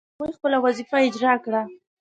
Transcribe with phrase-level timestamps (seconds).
[0.15, 1.61] هغوی خپله وظیفه اجرا کړه.